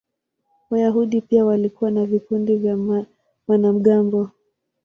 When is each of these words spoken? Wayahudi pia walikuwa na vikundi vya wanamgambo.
Wayahudi 0.69 1.21
pia 1.21 1.45
walikuwa 1.45 1.91
na 1.91 2.05
vikundi 2.05 2.55
vya 2.57 3.05
wanamgambo. 3.47 4.29